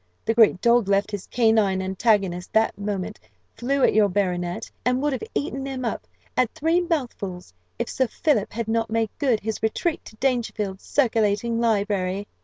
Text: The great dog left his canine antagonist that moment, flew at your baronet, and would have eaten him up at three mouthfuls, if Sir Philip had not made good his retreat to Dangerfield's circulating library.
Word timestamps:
The 0.25 0.33
great 0.33 0.59
dog 0.61 0.87
left 0.89 1.11
his 1.11 1.27
canine 1.27 1.79
antagonist 1.79 2.51
that 2.53 2.75
moment, 2.75 3.19
flew 3.55 3.83
at 3.83 3.93
your 3.93 4.09
baronet, 4.09 4.71
and 4.83 4.99
would 4.99 5.13
have 5.13 5.21
eaten 5.35 5.63
him 5.67 5.85
up 5.85 6.07
at 6.35 6.49
three 6.55 6.81
mouthfuls, 6.81 7.53
if 7.77 7.87
Sir 7.87 8.07
Philip 8.07 8.51
had 8.51 8.67
not 8.67 8.89
made 8.89 9.11
good 9.19 9.41
his 9.41 9.61
retreat 9.61 10.03
to 10.05 10.15
Dangerfield's 10.15 10.83
circulating 10.85 11.59
library. 11.59 12.25